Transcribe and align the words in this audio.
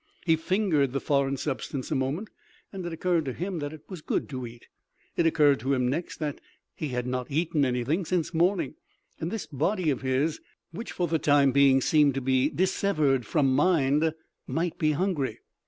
He 0.25 0.35
fingered 0.35 0.93
the 0.93 0.99
foreign 0.99 1.37
substance 1.37 1.91
a 1.91 1.95
moment, 1.95 2.31
and 2.73 2.83
it 2.87 2.91
occurred 2.91 3.23
to 3.25 3.33
him 3.33 3.59
that 3.59 3.71
it 3.71 3.83
was 3.87 4.01
good 4.01 4.27
to 4.29 4.47
eat. 4.47 4.65
It 5.15 5.27
occurred 5.27 5.59
to 5.59 5.73
him 5.75 5.87
next 5.87 6.17
that 6.17 6.41
he 6.73 6.87
had 6.87 7.05
not 7.05 7.29
eaten 7.29 7.63
anything 7.63 8.05
since 8.05 8.33
morning, 8.33 8.73
and 9.19 9.29
this 9.29 9.45
body 9.45 9.91
of 9.91 10.01
his, 10.01 10.41
which 10.71 10.91
for 10.91 11.07
the 11.07 11.19
time 11.19 11.51
being 11.51 11.81
seemed 11.81 12.15
to 12.15 12.19
be 12.21 12.49
dissevered 12.49 13.27
from 13.27 13.55
mind, 13.55 14.15
might 14.47 14.79
be 14.79 14.93
hungry. 14.93 15.37